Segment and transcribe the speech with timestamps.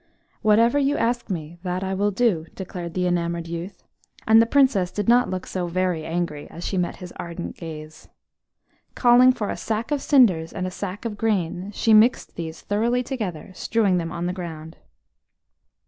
[0.41, 3.83] "Whatever you ask me, that will I do," declared the enamoured youth,
[4.25, 8.07] and the Princess did not look so very angry as she met his ardent gaze.
[8.95, 13.03] Calling for a sack of cinders and a sack of grain, she mixed these thoroughly
[13.03, 14.75] together, strewing them on the ground.